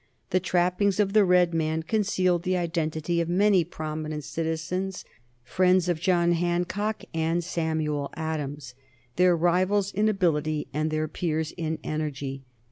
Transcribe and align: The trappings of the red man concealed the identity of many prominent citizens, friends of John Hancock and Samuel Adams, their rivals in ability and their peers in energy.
The 0.31 0.39
trappings 0.39 0.99
of 0.99 1.13
the 1.13 1.23
red 1.23 1.53
man 1.53 1.83
concealed 1.83 2.41
the 2.41 2.57
identity 2.57 3.21
of 3.21 3.29
many 3.29 3.63
prominent 3.63 4.23
citizens, 4.23 5.05
friends 5.43 5.87
of 5.87 5.99
John 5.99 6.31
Hancock 6.31 7.03
and 7.13 7.43
Samuel 7.43 8.09
Adams, 8.15 8.73
their 9.17 9.37
rivals 9.37 9.91
in 9.91 10.09
ability 10.09 10.67
and 10.73 10.89
their 10.89 11.07
peers 11.07 11.53
in 11.55 11.77
energy. 11.83 12.41